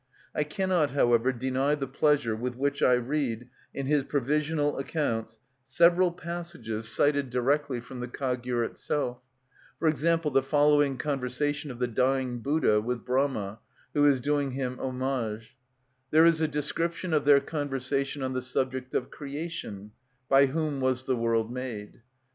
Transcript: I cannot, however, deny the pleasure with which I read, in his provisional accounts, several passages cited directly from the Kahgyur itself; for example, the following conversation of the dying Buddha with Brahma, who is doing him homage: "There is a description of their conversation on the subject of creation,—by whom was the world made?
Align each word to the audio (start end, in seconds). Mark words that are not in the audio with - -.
I 0.33 0.43
cannot, 0.43 0.89
however, 0.89 1.31
deny 1.31 1.75
the 1.75 1.85
pleasure 1.85 2.35
with 2.35 2.55
which 2.55 2.81
I 2.81 2.93
read, 2.93 3.47
in 3.71 3.85
his 3.85 4.03
provisional 4.03 4.79
accounts, 4.79 5.37
several 5.67 6.11
passages 6.11 6.87
cited 6.89 7.29
directly 7.29 7.79
from 7.79 7.99
the 7.99 8.07
Kahgyur 8.07 8.65
itself; 8.65 9.19
for 9.77 9.87
example, 9.87 10.31
the 10.31 10.41
following 10.41 10.97
conversation 10.97 11.69
of 11.69 11.77
the 11.77 11.85
dying 11.87 12.39
Buddha 12.39 12.81
with 12.81 13.05
Brahma, 13.05 13.59
who 13.93 14.03
is 14.07 14.19
doing 14.19 14.53
him 14.53 14.79
homage: 14.79 15.55
"There 16.09 16.25
is 16.25 16.41
a 16.41 16.47
description 16.47 17.13
of 17.13 17.25
their 17.25 17.39
conversation 17.39 18.23
on 18.23 18.33
the 18.33 18.41
subject 18.41 18.95
of 18.95 19.11
creation,—by 19.11 20.47
whom 20.47 20.79
was 20.81 21.05
the 21.05 21.15
world 21.15 21.53
made? 21.53 22.01